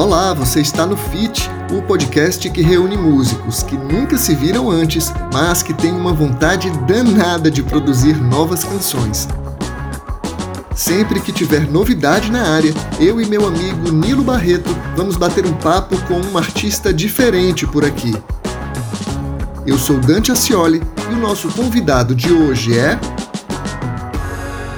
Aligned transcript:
Olá, 0.00 0.32
você 0.32 0.62
está 0.62 0.86
no 0.86 0.96
FIT, 0.96 1.46
o 1.76 1.82
podcast 1.82 2.48
que 2.48 2.62
reúne 2.62 2.96
músicos 2.96 3.62
que 3.62 3.76
nunca 3.76 4.16
se 4.16 4.34
viram 4.34 4.70
antes, 4.70 5.12
mas 5.30 5.62
que 5.62 5.74
têm 5.74 5.92
uma 5.92 6.10
vontade 6.10 6.70
danada 6.86 7.50
de 7.50 7.62
produzir 7.62 8.16
novas 8.16 8.64
canções. 8.64 9.28
Sempre 10.74 11.20
que 11.20 11.30
tiver 11.30 11.70
novidade 11.70 12.32
na 12.32 12.48
área, 12.48 12.72
eu 12.98 13.20
e 13.20 13.26
meu 13.26 13.46
amigo 13.46 13.92
Nilo 13.92 14.24
Barreto 14.24 14.74
vamos 14.96 15.18
bater 15.18 15.44
um 15.44 15.52
papo 15.52 15.94
com 16.06 16.18
um 16.18 16.38
artista 16.38 16.94
diferente 16.94 17.66
por 17.66 17.84
aqui. 17.84 18.14
Eu 19.66 19.76
sou 19.76 19.98
Dante 19.98 20.32
Ascioli 20.32 20.80
e 21.10 21.12
o 21.12 21.18
nosso 21.18 21.50
convidado 21.50 22.14
de 22.14 22.32
hoje 22.32 22.78
é. 22.78 22.98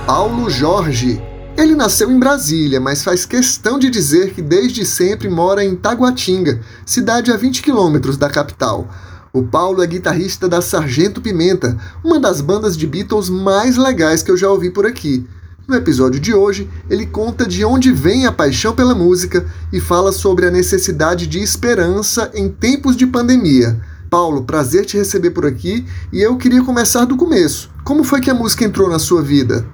Paulo 0.04 0.50
Jorge. 0.50 1.22
Ele 1.56 1.74
nasceu 1.74 2.10
em 2.10 2.18
Brasília, 2.18 2.80
mas 2.80 3.04
faz 3.04 3.26
questão 3.26 3.78
de 3.78 3.90
dizer 3.90 4.32
que 4.32 4.40
desde 4.40 4.86
sempre 4.86 5.28
mora 5.28 5.62
em 5.62 5.76
Taguatinga, 5.76 6.60
cidade 6.84 7.30
a 7.30 7.36
20 7.36 7.62
quilômetros 7.62 8.16
da 8.16 8.30
capital. 8.30 8.88
O 9.32 9.42
Paulo 9.42 9.82
é 9.82 9.86
guitarrista 9.86 10.48
da 10.48 10.62
Sargento 10.62 11.20
Pimenta, 11.20 11.78
uma 12.02 12.18
das 12.18 12.40
bandas 12.40 12.76
de 12.76 12.86
Beatles 12.86 13.28
mais 13.28 13.76
legais 13.76 14.22
que 14.22 14.30
eu 14.30 14.36
já 14.36 14.48
ouvi 14.50 14.70
por 14.70 14.86
aqui. 14.86 15.26
No 15.68 15.76
episódio 15.76 16.18
de 16.18 16.34
hoje, 16.34 16.68
ele 16.88 17.06
conta 17.06 17.46
de 17.46 17.64
onde 17.64 17.92
vem 17.92 18.26
a 18.26 18.32
paixão 18.32 18.74
pela 18.74 18.94
música 18.94 19.46
e 19.72 19.78
fala 19.78 20.10
sobre 20.10 20.46
a 20.46 20.50
necessidade 20.50 21.26
de 21.26 21.38
esperança 21.38 22.30
em 22.34 22.48
tempos 22.48 22.96
de 22.96 23.06
pandemia. 23.06 23.78
Paulo, 24.10 24.44
prazer 24.44 24.84
te 24.86 24.96
receber 24.96 25.30
por 25.30 25.46
aqui 25.46 25.86
e 26.12 26.20
eu 26.20 26.36
queria 26.36 26.64
começar 26.64 27.04
do 27.04 27.16
começo. 27.16 27.70
Como 27.84 28.04
foi 28.04 28.20
que 28.20 28.30
a 28.30 28.34
música 28.34 28.64
entrou 28.64 28.88
na 28.88 28.98
sua 28.98 29.22
vida? 29.22 29.64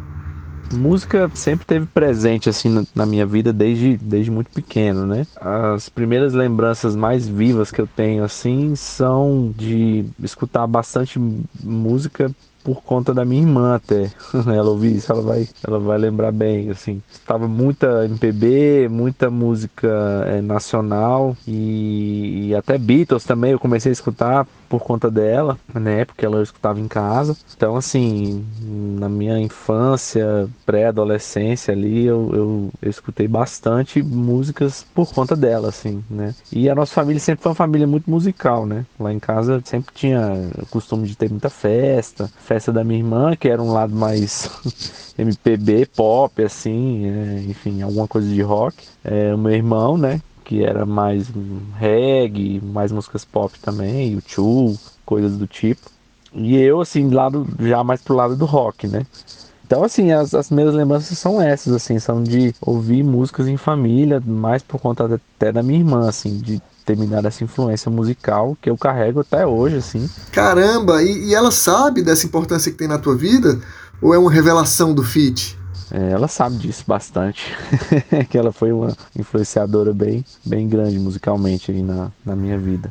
Música 0.72 1.30
sempre 1.34 1.66
teve 1.66 1.86
presente 1.86 2.48
assim 2.48 2.86
na 2.95 3.06
minha 3.06 3.26
vida 3.26 3.52
desde, 3.52 3.96
desde 3.96 4.30
muito 4.30 4.51
pequeno, 4.51 5.06
né? 5.06 5.26
As 5.37 5.88
primeiras 5.88 6.32
lembranças 6.32 6.95
mais 6.95 7.29
vivas 7.29 7.70
que 7.70 7.80
eu 7.80 7.87
tenho 7.87 8.24
assim 8.24 8.74
são 8.74 9.52
de 9.56 10.04
escutar 10.23 10.66
bastante 10.66 11.18
música 11.62 12.30
por 12.62 12.82
conta 12.82 13.14
da 13.14 13.24
minha 13.24 13.42
irmã 13.42 13.74
até. 13.74 14.10
ela 14.46 14.70
ouvir 14.70 14.96
isso, 14.96 15.10
ela 15.12 15.23
vai, 15.23 15.48
ela 15.66 15.78
vai 15.78 15.98
lembrar 15.98 16.32
bem, 16.32 16.70
assim. 16.70 17.02
Estava 17.12 17.48
muita 17.48 18.04
MPB, 18.04 18.88
muita 18.90 19.30
música 19.30 19.88
é, 20.26 20.40
nacional 20.40 21.37
e, 21.46 22.48
e, 22.48 22.54
até 22.54 22.78
Beatles 22.78 23.24
também 23.24 23.52
eu 23.52 23.59
comecei 23.59 23.90
a 23.90 23.92
escutar 23.92 24.46
por 24.68 24.82
conta 24.82 25.10
dela, 25.10 25.59
né? 25.74 26.04
Porque 26.04 26.24
ela 26.24 26.42
escutava 26.42 26.78
em 26.78 26.87
casa. 26.87 27.37
Então, 27.56 27.76
assim, 27.76 28.45
na 28.60 29.09
minha 29.09 29.38
infância, 29.38 30.48
pré-adolescência 30.66 31.72
ali, 31.72 32.04
eu, 32.04 32.30
eu, 32.34 32.70
eu, 32.82 32.90
escutei 32.90 33.26
bastante 33.26 34.02
músicas 34.02 34.87
por 34.95 35.12
conta 35.12 35.34
dela, 35.34 35.68
assim, 35.68 36.04
né? 36.10 36.34
E 36.52 36.68
a 36.68 36.74
nossa 36.74 36.93
família 36.93 37.20
sempre 37.20 37.43
foi 37.43 37.50
uma 37.50 37.56
família 37.56 37.87
muito 37.87 38.10
musical, 38.10 38.66
né? 38.66 38.84
Lá 39.00 39.12
em 39.12 39.18
casa 39.18 39.62
sempre 39.65 39.95
tinha 39.95 40.20
o 40.60 40.66
costume 40.66 41.06
de 41.06 41.16
ter 41.16 41.30
muita 41.30 41.48
festa. 41.48 42.30
Festa 42.49 42.73
da 42.73 42.82
minha 42.82 42.99
irmã, 42.99 43.37
que 43.37 43.46
era 43.46 43.63
um 43.63 43.73
lado 43.73 43.95
mais 43.95 44.51
MPB, 45.18 45.85
pop, 45.95 46.43
assim, 46.43 47.05
é, 47.05 47.43
enfim, 47.46 47.82
alguma 47.82 48.09
coisa 48.09 48.27
de 48.27 48.40
rock. 48.40 48.74
É, 49.05 49.35
o 49.35 49.38
meu 49.38 49.52
irmão, 49.52 49.99
né? 49.99 50.18
que 50.49 50.65
era 50.65 50.87
mais 50.87 51.27
reggae, 51.77 52.59
mais 52.59 52.90
músicas 52.90 53.23
pop 53.23 53.52
também, 53.60 54.15
YouTube, 54.15 54.79
coisas 55.05 55.37
do 55.37 55.46
tipo. 55.46 55.90
E 56.32 56.57
eu, 56.57 56.80
assim, 56.80 57.10
lado, 57.10 57.46
já 57.60 57.85
mais 57.85 58.01
pro 58.01 58.16
lado 58.16 58.35
do 58.35 58.46
rock, 58.46 58.88
né? 58.88 59.07
Então, 59.66 59.85
assim, 59.85 60.10
as, 60.10 60.33
as 60.33 60.51
minhas 60.51 60.73
lembranças 60.73 61.18
são 61.18 61.43
essas, 61.43 61.74
assim, 61.74 61.99
são 61.99 62.23
de 62.23 62.55
ouvir 62.62 63.05
músicas 63.05 63.46
em 63.46 63.59
família, 63.59 64.22
mais 64.25 64.62
por 64.62 64.81
conta 64.81 65.21
até 65.37 65.53
da 65.53 65.62
minha 65.62 65.81
irmã, 65.81 66.09
assim, 66.09 66.38
de 66.38 66.62
ter 66.88 66.97
me 66.97 67.06
dado 67.06 67.28
essa 67.28 67.44
influência 67.44 67.91
musical 67.91 68.56
que 68.62 68.71
eu 68.71 68.78
carrego 68.78 69.21
até 69.21 69.47
hoje, 69.47 69.76
assim. 69.76 70.09
Caramba, 70.32 71.03
e, 71.03 71.26
e 71.26 71.34
ela 71.34 71.50
sabe 71.50 72.00
dessa 72.00 72.25
importância 72.25 72.72
que 72.72 72.78
tem 72.78 72.88
na 72.88 72.97
tua 72.97 73.15
vida? 73.15 73.60
Ou 74.00 74.15
é 74.15 74.19
uma 74.19 74.32
revelação 74.32 74.94
do 74.94 75.03
feat? 75.03 75.59
É, 75.91 76.12
ela 76.12 76.28
sabe 76.28 76.56
disso 76.56 76.84
bastante, 76.87 77.54
que 78.31 78.38
ela 78.38 78.53
foi 78.53 78.72
uma 78.72 78.97
influenciadora 79.15 79.93
bem, 79.93 80.25
bem 80.44 80.66
grande 80.66 80.98
musicalmente 80.98 81.71
aí 81.71 81.82
na, 81.82 82.10
na 82.25 82.34
minha 82.34 82.59
vida. 82.59 82.91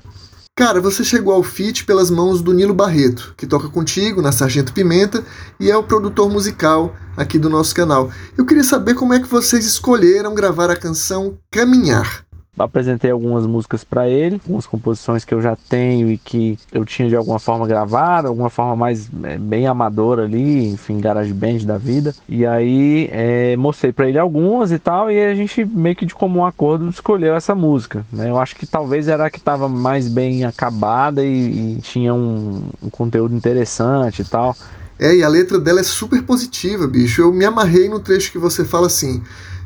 Cara, 0.56 0.80
você 0.80 1.04
chegou 1.04 1.34
ao 1.34 1.44
feat 1.44 1.86
pelas 1.86 2.12
mãos 2.12 2.42
do 2.42 2.54
Nilo 2.54 2.74
Barreto, 2.74 3.34
que 3.36 3.48
toca 3.48 3.68
contigo 3.68 4.22
na 4.22 4.32
Sargento 4.32 4.74
Pimenta 4.74 5.24
e 5.60 5.72
é 5.72 5.78
o 5.78 5.84
produtor 5.84 6.30
musical 6.30 6.96
aqui 7.16 7.40
do 7.40 7.50
nosso 7.50 7.74
canal. 7.74 8.12
Eu 8.38 8.46
queria 8.46 8.64
saber 8.64 8.94
como 8.94 9.14
é 9.14 9.20
que 9.20 9.28
vocês 9.28 9.66
escolheram 9.66 10.36
gravar 10.36 10.70
a 10.70 10.76
canção 10.76 11.38
Caminhar 11.52 12.27
apresentei 12.58 13.12
algumas 13.12 13.46
músicas 13.46 13.84
para 13.84 14.08
ele, 14.08 14.42
algumas 14.44 14.66
composições 14.66 15.24
que 15.24 15.34
eu 15.34 15.42
já 15.42 15.56
tenho 15.70 16.10
e 16.10 16.18
que 16.18 16.58
eu 16.72 16.84
tinha 16.86 17.08
de 17.08 17.16
alguma 17.16 17.40
forma 17.40 17.68
gravado, 17.68 18.28
alguma 18.28 18.50
forma 18.50 18.76
mais 18.76 19.10
é, 19.24 19.38
bem 19.38 19.68
amadora 19.68 20.24
ali, 20.24 20.68
enfim, 20.68 21.00
garage 21.00 21.34
band 21.34 21.60
da 21.60 21.78
vida. 21.78 22.16
E 22.28 22.46
aí 22.46 23.10
é, 23.12 23.56
mostrei 23.58 23.92
para 23.92 24.08
ele 24.08 24.18
algumas 24.18 24.72
e 24.72 24.80
tal, 24.80 25.12
e 25.12 25.24
a 25.24 25.36
gente 25.36 25.64
meio 25.66 25.96
que 25.96 26.06
de 26.06 26.16
comum 26.16 26.46
acordo 26.46 26.90
escolheu 26.90 27.36
essa 27.36 27.54
música. 27.54 28.06
Né? 28.12 28.30
Eu 28.30 28.38
acho 28.38 28.56
que 28.56 28.66
talvez 28.66 29.08
era 29.08 29.26
a 29.26 29.30
que 29.30 29.40
estava 29.40 29.70
mais 29.70 30.08
bem 30.08 30.44
acabada 30.44 31.24
e, 31.24 31.78
e 31.78 31.82
tinha 31.82 32.14
um, 32.14 32.64
um 32.82 32.90
conteúdo 32.90 33.36
interessante 33.36 34.22
e 34.22 34.26
tal. 34.26 34.56
É, 35.00 35.16
e 35.16 35.24
a 35.24 35.30
letra 35.30 35.60
dela 35.60 35.80
é 35.80 35.84
super 35.84 36.24
positiva, 36.24 36.88
bicho. 36.88 37.22
Eu 37.22 37.32
me 37.32 37.46
amarrei 37.46 37.88
no 37.88 38.00
trecho 38.00 38.32
que 38.32 38.40
você 38.40 38.66
fala 38.66 38.88
assim: 38.88 39.22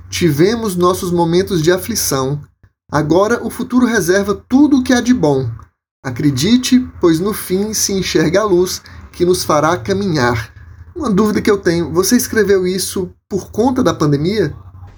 Tivemos 0.10 0.76
nossos 0.76 1.10
momentos 1.10 1.62
de 1.62 1.72
aflição, 1.72 2.42
Agora 2.92 3.42
o 3.42 3.50
futuro 3.50 3.86
reserva 3.86 4.36
tudo 4.36 4.80
o 4.80 4.84
que 4.84 4.92
há 4.92 5.00
de 5.00 5.14
bom. 5.14 5.50
Acredite, 6.04 6.86
pois 7.00 7.22
no 7.22 7.34
fim 7.34 7.74
se 7.74 7.94
enxerga 7.94 8.42
a 8.42 8.44
luz 8.44 8.82
que 9.14 9.24
nos 9.24 9.46
fará 9.46 9.78
caminhar. 9.78 10.52
Uma 10.94 11.10
dúvida 11.10 11.42
que 11.42 11.50
eu 11.50 11.58
tenho: 11.58 11.94
você 11.94 12.18
escreveu 12.18 12.68
isso 12.68 13.10
por 13.30 13.50
conta 13.50 13.82
da 13.82 13.94
pandemia? 13.94 14.54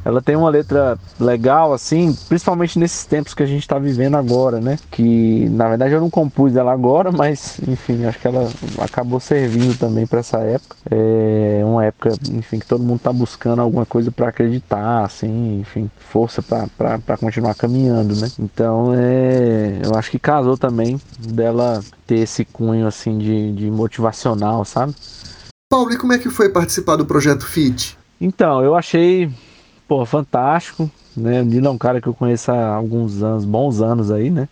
Ela 0.06 0.22
tem 0.22 0.36
uma 0.36 0.50
letra 0.50 0.97
legal, 1.19 1.74
assim, 1.74 2.16
principalmente 2.28 2.78
nesses 2.78 3.06
tempos 3.06 3.34
que 3.34 3.44
a 3.44 3.46
gente 3.46 3.62
está 3.62 3.80
vivendo 3.80 4.16
agora, 4.16 4.59
né? 4.59 4.78
Que 4.91 5.47
na 5.50 5.69
verdade 5.69 5.94
eu 5.94 6.02
não 6.02 6.09
compus 6.09 6.56
ela 6.56 6.72
agora, 6.72 7.12
mas 7.14 7.59
enfim, 7.68 8.06
acho 8.06 8.19
que 8.19 8.28
ela 8.28 8.50
acabou 8.80 9.19
servindo 9.19 9.78
também 9.78 10.06
para 10.06 10.19
essa 10.19 10.40
época. 10.40 10.75
É 10.90 11.62
uma 11.64 11.86
época, 11.86 12.14
enfim, 12.31 12.59
que 12.59 12.66
todo 12.66 12.84
mundo 12.84 12.97
está 12.97 13.14
buscando 13.14 13.62
alguma 13.62 13.86
coisa 13.86 14.12
para 14.12 14.30
acreditar, 14.30 15.03
assim, 15.03 15.59
enfim, 15.62 15.90
força 15.97 16.41
para 16.41 17.18
continuar 17.18 17.56
caminhando, 17.56 18.16
né? 18.16 18.30
Então, 18.40 18.94
é, 18.96 19.81
eu 19.84 19.96
acho 19.96 20.12
que 20.12 20.20
casou 20.20 20.58
também 20.58 21.00
dela 21.20 21.81
ter 22.06 22.20
esse 22.20 22.46
cunho, 22.46 22.88
assim, 22.88 23.18
de, 23.18 23.53
de 23.53 23.72
motivacional, 23.72 24.66
sabe? 24.66 24.94
Paulo, 25.70 25.91
e 25.91 25.97
como 25.97 26.14
é 26.14 26.20
que 26.20 26.30
foi 26.30 26.50
participar 26.50 26.97
do 26.97 27.06
projeto 27.06 27.46
FIT? 27.46 27.97
Então, 28.22 28.64
eu 28.64 28.75
achei 28.75 29.30
pô, 29.93 30.03
fantástico, 30.07 30.89
né? 31.15 31.43
O 31.43 31.45
Nilo 31.45 31.67
é 31.67 31.69
um 31.69 31.77
cara 31.77 32.01
que 32.01 32.07
eu 32.07 32.15
conheço 32.15 32.51
há 32.51 32.73
alguns 32.73 33.21
anos, 33.21 33.45
bons 33.45 33.79
anos 33.79 34.09
aí, 34.09 34.31
né? 34.31 34.49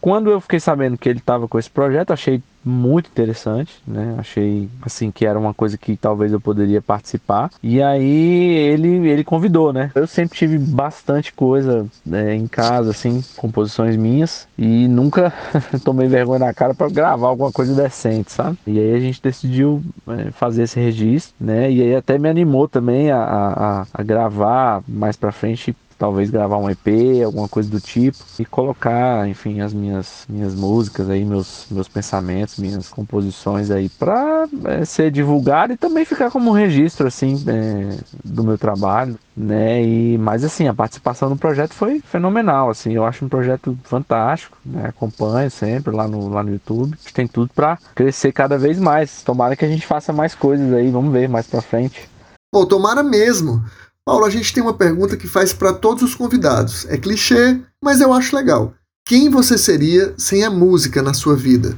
Quando 0.00 0.30
eu 0.30 0.40
fiquei 0.40 0.58
sabendo 0.58 0.98
que 0.98 1.08
ele 1.08 1.20
estava 1.20 1.46
com 1.46 1.60
esse 1.60 1.70
projeto, 1.70 2.10
achei 2.12 2.42
muito 2.64 3.08
interessante, 3.08 3.80
né? 3.86 4.16
Achei 4.18 4.68
assim 4.82 5.10
que 5.10 5.26
era 5.26 5.38
uma 5.38 5.54
coisa 5.54 5.78
que 5.78 5.96
talvez 5.96 6.32
eu 6.32 6.40
poderia 6.40 6.82
participar. 6.82 7.50
E 7.62 7.82
aí 7.82 8.54
ele 8.70 9.08
ele 9.08 9.24
convidou, 9.24 9.72
né? 9.72 9.90
Eu 9.94 10.06
sempre 10.06 10.36
tive 10.36 10.58
bastante 10.58 11.32
coisa 11.32 11.86
né, 12.04 12.34
em 12.34 12.46
casa, 12.46 12.90
assim, 12.90 13.22
composições 13.36 13.96
minhas 13.96 14.46
e 14.58 14.88
nunca 14.88 15.32
tomei 15.84 16.08
vergonha 16.08 16.40
na 16.40 16.54
cara 16.54 16.74
para 16.74 16.88
gravar 16.88 17.28
alguma 17.28 17.52
coisa 17.52 17.74
decente, 17.74 18.32
sabe? 18.32 18.58
E 18.66 18.78
aí 18.78 18.94
a 18.94 19.00
gente 19.00 19.22
decidiu 19.22 19.82
é, 20.08 20.30
fazer 20.30 20.64
esse 20.64 20.78
registro, 20.78 21.34
né? 21.40 21.70
E 21.70 21.82
aí 21.82 21.94
até 21.94 22.18
me 22.18 22.28
animou 22.28 22.68
também 22.68 23.10
a, 23.10 23.22
a, 23.22 23.86
a 23.92 24.02
gravar 24.02 24.82
mais 24.86 25.16
para 25.16 25.32
frente 25.32 25.74
talvez 26.00 26.30
gravar 26.30 26.56
um 26.56 26.70
EP, 26.70 27.22
alguma 27.22 27.46
coisa 27.46 27.68
do 27.68 27.78
tipo 27.78 28.16
e 28.38 28.44
colocar, 28.46 29.28
enfim, 29.28 29.60
as 29.60 29.74
minhas 29.74 30.24
minhas 30.26 30.54
músicas 30.54 31.10
aí, 31.10 31.26
meus 31.26 31.66
meus 31.70 31.88
pensamentos, 31.88 32.56
minhas 32.56 32.88
composições 32.88 33.70
aí 33.70 33.90
para 33.90 34.48
é, 34.64 34.84
ser 34.86 35.10
divulgado 35.10 35.74
e 35.74 35.76
também 35.76 36.06
ficar 36.06 36.30
como 36.30 36.50
um 36.50 36.54
registro 36.54 37.06
assim 37.06 37.44
é, 37.46 37.98
do 38.24 38.42
meu 38.42 38.56
trabalho, 38.56 39.18
né? 39.36 39.84
E 39.84 40.16
mas 40.16 40.42
assim, 40.42 40.66
a 40.66 40.72
participação 40.72 41.28
no 41.28 41.36
projeto 41.36 41.74
foi 41.74 42.00
fenomenal, 42.00 42.70
assim, 42.70 42.94
eu 42.94 43.04
acho 43.04 43.22
um 43.26 43.28
projeto 43.28 43.78
fantástico, 43.84 44.56
né? 44.64 44.86
Acompanho 44.86 45.50
sempre 45.50 45.94
lá 45.94 46.08
no 46.08 46.30
lá 46.30 46.42
no 46.42 46.50
YouTube. 46.50 46.96
Tem 47.12 47.26
tudo 47.26 47.50
para 47.54 47.76
crescer 47.94 48.32
cada 48.32 48.56
vez 48.56 48.78
mais. 48.78 49.22
Tomara 49.22 49.54
que 49.54 49.66
a 49.66 49.68
gente 49.68 49.86
faça 49.86 50.14
mais 50.14 50.34
coisas 50.34 50.72
aí, 50.72 50.90
vamos 50.90 51.12
ver 51.12 51.28
mais 51.28 51.46
para 51.46 51.60
frente. 51.60 52.08
Pô, 52.50 52.64
tomara 52.64 53.02
mesmo. 53.02 53.62
Paulo, 54.10 54.24
a 54.24 54.30
gente 54.30 54.52
tem 54.52 54.60
uma 54.60 54.74
pergunta 54.74 55.16
que 55.16 55.28
faz 55.28 55.52
para 55.52 55.72
todos 55.72 56.02
os 56.02 56.16
convidados. 56.16 56.84
É 56.88 56.96
clichê, 56.96 57.60
mas 57.80 58.00
eu 58.00 58.12
acho 58.12 58.34
legal. 58.34 58.74
Quem 59.06 59.30
você 59.30 59.56
seria 59.56 60.12
sem 60.18 60.42
a 60.42 60.50
música 60.50 61.00
na 61.00 61.14
sua 61.14 61.36
vida? 61.36 61.76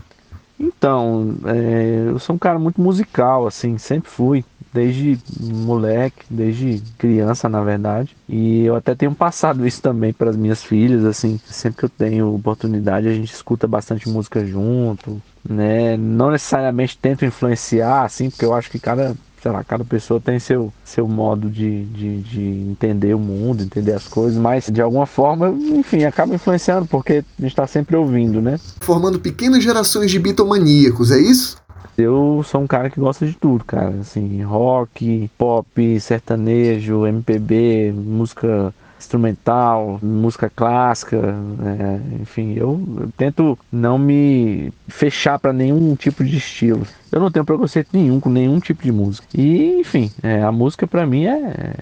Então, 0.59 1.37
é, 1.45 2.07
eu 2.09 2.19
sou 2.19 2.35
um 2.35 2.39
cara 2.39 2.59
muito 2.59 2.81
musical, 2.81 3.47
assim, 3.47 3.77
sempre 3.77 4.09
fui. 4.09 4.43
desde 4.73 5.19
moleque, 5.39 6.25
desde 6.31 6.83
criança, 6.97 7.49
na 7.49 7.63
verdade. 7.63 8.17
E 8.27 8.65
eu 8.65 8.75
até 8.75 8.95
tenho 8.95 9.15
passado 9.15 9.67
isso 9.67 9.83
também 9.83 10.13
para 10.13 10.31
as 10.31 10.37
minhas 10.37 10.63
filhas, 10.63 11.05
assim, 11.05 11.39
sempre 11.45 11.81
que 11.81 11.85
eu 11.85 11.91
tenho 11.91 12.35
oportunidade, 12.35 13.09
a 13.09 13.13
gente 13.13 13.33
escuta 13.33 13.67
bastante 13.67 14.09
música 14.09 14.43
junto, 14.47 15.21
né? 15.47 15.99
Não 15.99 16.31
necessariamente 16.31 16.97
tento 16.97 17.27
influenciar, 17.27 18.05
assim, 18.05 18.31
porque 18.31 18.47
eu 18.47 18.55
acho 18.55 18.71
que 18.71 18.79
cada 18.79 19.15
sei 19.43 19.51
lá, 19.51 19.65
cada 19.65 19.85
pessoa 19.85 20.21
tem 20.21 20.39
seu, 20.39 20.73
seu 20.85 21.09
modo 21.09 21.51
de, 21.51 21.85
de, 21.87 22.21
de, 22.23 22.41
entender 22.71 23.13
o 23.13 23.19
mundo, 23.19 23.65
entender 23.65 23.93
as 23.93 24.07
coisas, 24.07 24.39
mas 24.39 24.67
de 24.71 24.81
alguma 24.81 25.05
forma, 25.05 25.51
enfim, 25.51 26.05
acaba 26.05 26.33
influenciando, 26.33 26.87
porque 26.87 27.25
a 27.39 27.43
gente 27.43 27.51
está 27.51 27.67
sempre 27.67 27.97
ouvindo, 27.97 28.41
né? 28.41 28.61
Formando 28.81 29.19
pequenas 29.19 29.65
gerações 29.65 30.13
de 30.13 30.19
bitomaníacos, 30.21 31.11
é 31.11 31.19
isso? 31.19 31.57
Eu 31.99 32.43
sou 32.47 32.61
um 32.61 32.67
cara 32.69 32.89
que 32.89 33.01
gosta 33.01 33.27
de 33.27 33.35
tudo, 33.35 33.65
cara. 33.65 33.95
Assim, 34.01 34.43
rock, 34.43 35.29
pop, 35.37 36.01
sertanejo, 36.01 37.07
MPB, 37.07 37.93
música 37.95 38.73
instrumental, 39.03 39.99
música 40.01 40.49
clássica, 40.49 41.17
é, 41.17 42.23
enfim, 42.23 42.55
eu, 42.55 42.81
eu, 42.99 43.11
tento 43.17 43.59
não 43.71 43.99
me 43.99 44.73
fechar 44.89 45.39
para 45.39 45.53
nenhum 45.53 45.95
tipo 45.97 46.25
de 46.25 46.37
estilo. 46.37 46.87
Eu 47.11 47.21
não 47.21 47.31
tenho 47.31 47.45
preconceito 47.45 47.89
nenhum 47.93 48.21
com 48.21 48.31
nenhum 48.31 48.59
tipo 48.61 48.83
de 48.83 48.93
música. 48.93 49.27
E, 49.35 49.81
enfim, 49.81 50.11
é, 50.23 50.43
a 50.43 50.53
música 50.53 50.87
para 50.87 51.05
mim 51.05 51.27
é, 51.27 51.35
é, 51.37 51.75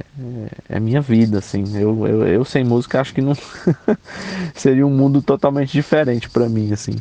é, 0.71 0.81
minha 0.81 1.01
vida, 1.01 1.39
assim. 1.39 1.65
Eu, 1.77 2.07
eu, 2.07 2.27
eu 2.27 2.45
sem 2.45 2.65
música 2.65 3.01
acho 3.01 3.15
que 3.15 3.21
não 3.21 3.35
seria 4.55 4.87
um 4.87 4.91
mundo 4.91 5.23
totalmente 5.23 5.73
diferente 5.73 6.29
para 6.29 6.49
mim, 6.49 6.73
assim. 6.73 6.97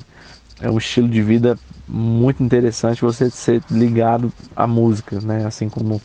É 0.62 0.70
um 0.70 0.78
estilo 0.78 1.08
de 1.08 1.22
vida 1.24 1.58
muito 1.88 2.44
interessante 2.44 3.02
você 3.02 3.30
ser 3.30 3.64
ligado 3.72 4.32
à 4.56 4.68
música, 4.68 5.20
né? 5.22 5.46
Assim 5.46 5.70
como 5.70 6.02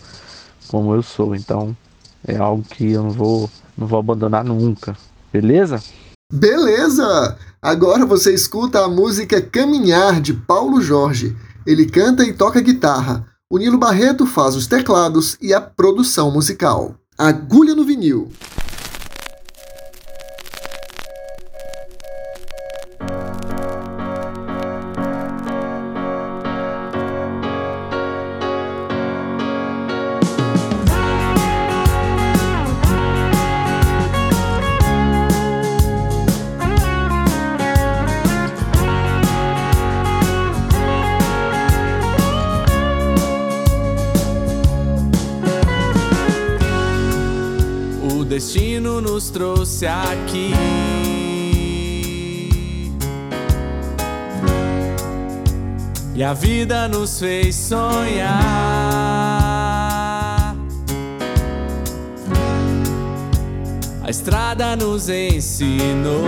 como 0.69 0.95
eu 0.95 1.03
sou. 1.03 1.35
Então, 1.35 1.77
é 2.27 2.37
algo 2.37 2.63
que 2.63 2.93
eu 2.93 3.03
não 3.03 3.11
vou 3.11 3.51
não 3.77 3.87
vou 3.87 3.99
abandonar 3.99 4.45
nunca. 4.45 4.97
Beleza? 5.33 5.83
Beleza! 6.33 7.37
Agora 7.61 8.07
você 8.07 8.33
escuta 8.33 8.85
a 8.85 8.89
música 8.89 9.41
Caminhar 9.41 10.21
de 10.21 10.33
Paulo 10.33 10.81
Jorge. 10.81 11.37
Ele 11.67 11.87
canta 11.87 12.25
e 12.25 12.33
toca 12.33 12.61
guitarra. 12.61 13.27
O 13.51 13.59
Nilo 13.59 13.79
Barreto 13.79 14.27
faz 14.27 14.55
os 14.55 14.67
teclados 14.67 15.37
e 15.41 15.53
a 15.53 15.61
produção 15.61 16.31
musical. 16.31 16.95
Agulha 17.17 17.75
no 17.75 17.85
vinil. 17.85 18.31
Destino 48.45 49.01
nos 49.01 49.31
trouxe 49.31 49.87
aqui. 49.87 50.53
E 56.15 56.23
a 56.23 56.35
vida 56.35 56.87
nos 56.87 57.19
fez 57.19 57.57
sonhar. 57.57 58.35
A 64.03 64.11
estrada 64.11 64.77
nos 64.77 65.09
ensinou 65.09 66.27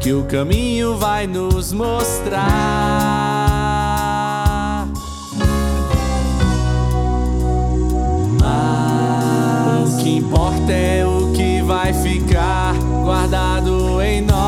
que 0.00 0.12
o 0.12 0.24
caminho 0.24 0.96
vai 0.96 1.26
nos 1.26 1.72
mostrar. 1.72 3.37
Importa 10.28 10.72
é 10.72 11.06
o 11.06 11.32
que 11.32 11.62
vai 11.62 11.94
ficar 11.94 12.74
guardado 13.02 14.02
em 14.02 14.20
nós. 14.20 14.38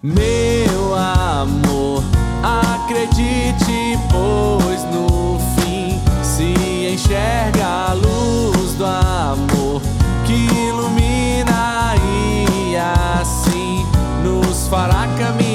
Meu 0.00 0.94
amor, 0.94 2.04
acredite, 2.44 3.98
pois 4.08 4.84
no 4.84 5.36
fim 5.56 6.00
se 6.22 6.94
enxerga 6.94 7.66
a 7.66 7.92
luz 7.92 8.74
do 8.74 8.86
amor 8.86 9.82
que 10.24 10.46
ilumina 10.68 11.96
e 11.96 12.76
assim 12.76 13.84
nos 14.22 14.68
fará 14.68 15.08
caminhar. 15.18 15.51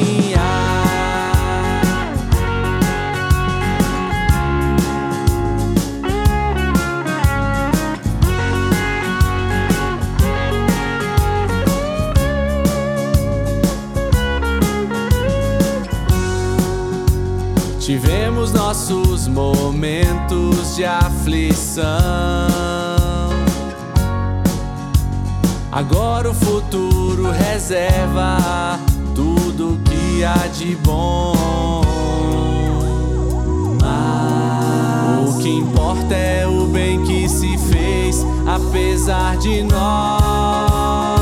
Tivemos 17.88 18.52
nossos 18.52 19.30
momentos 19.30 20.76
de 20.76 20.84
aflição. 20.84 21.86
Agora 25.72 26.32
o 26.32 26.34
futuro 26.34 27.32
reserva 27.32 28.78
tudo 29.16 29.80
que 29.86 30.22
há 30.22 30.48
de 30.48 30.76
bom. 30.76 31.82
o 35.26 35.38
que 35.40 35.48
importa 35.48 36.14
é 36.14 36.46
o 36.46 36.66
bem 36.66 37.06
que 37.06 37.30
se 37.30 37.58
fez, 37.58 38.18
apesar 38.46 39.38
de 39.38 39.64
nós. 39.64 41.17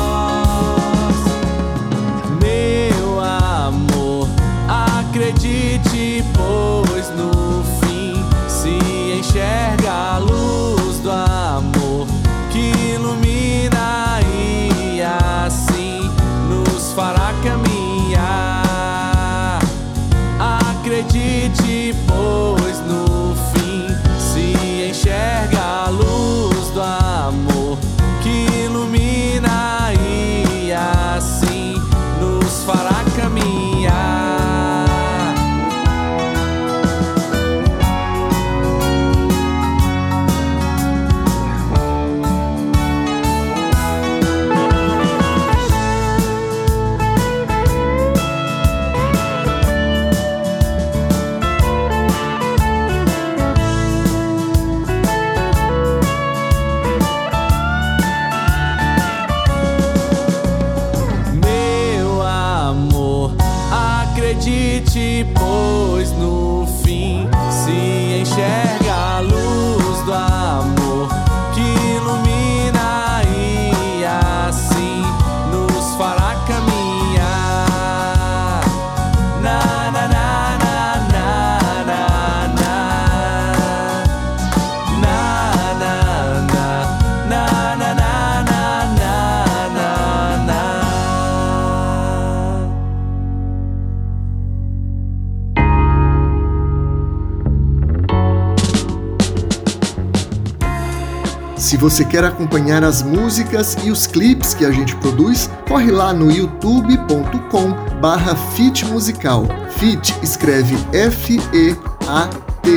Se 101.66 101.78
você 101.78 102.06
quer 102.06 102.24
acompanhar 102.24 102.84
as 102.84 103.02
músicas 103.02 103.76
e 103.84 103.90
os 103.90 104.06
clipes 104.06 104.54
que 104.54 104.64
a 104.64 104.70
gente 104.70 104.96
produz, 104.98 105.50
corre 105.68 105.90
lá 105.90 106.14
no 106.14 106.32
youtube.com 106.32 108.00
barra 108.00 108.36
Fit 108.36 108.86
Musical. 108.86 109.48
Fit 109.72 110.14
escreve 110.22 110.76
F-E-A-T. 110.94 112.70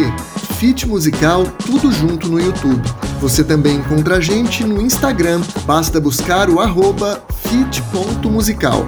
Fit 0.54 0.88
Musical, 0.88 1.44
tudo 1.66 1.92
junto 1.92 2.28
no 2.28 2.40
YouTube. 2.40 2.82
Você 3.20 3.44
também 3.44 3.76
encontra 3.76 4.16
a 4.16 4.20
gente 4.22 4.64
no 4.64 4.80
Instagram, 4.80 5.42
basta 5.66 6.00
buscar 6.00 6.48
o 6.48 6.58
arroba 6.58 7.22
fit.musical. 7.42 8.86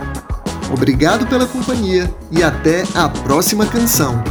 Obrigado 0.73 1.27
pela 1.27 1.45
companhia 1.45 2.11
e 2.31 2.43
até 2.43 2.85
a 2.95 3.07
próxima 3.07 3.67
canção. 3.67 4.25